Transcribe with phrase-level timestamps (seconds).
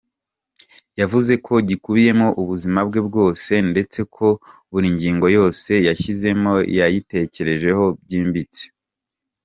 [0.99, 4.27] Yavuze ko gikubiyemo ubuzima bwe bwose ndetse ko
[4.71, 8.63] buri ngingo yose yashyizemo yayitekerejeho byimbitse.